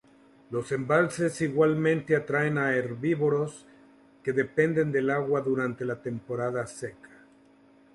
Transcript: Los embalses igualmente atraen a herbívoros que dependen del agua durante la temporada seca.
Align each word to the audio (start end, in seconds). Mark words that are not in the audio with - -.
Los 0.49 0.71
embalses 0.71 1.41
igualmente 1.41 2.15
atraen 2.15 2.57
a 2.57 2.73
herbívoros 2.75 3.67
que 4.23 4.33
dependen 4.33 4.91
del 4.91 5.11
agua 5.11 5.41
durante 5.41 5.85
la 5.85 6.01
temporada 6.01 6.65
seca. 6.65 7.23